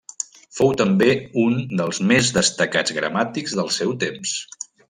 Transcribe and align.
Fou 0.59 0.71
també 0.79 1.09
un 1.43 1.53
dels 1.81 2.01
més 2.13 2.31
destacats 2.39 2.97
gramàtics 3.01 3.57
del 3.63 3.73
seu 3.81 3.97
temps. 4.07 4.39